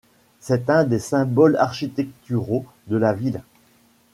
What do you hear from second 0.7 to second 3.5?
un des symboles architecturaux de la ville.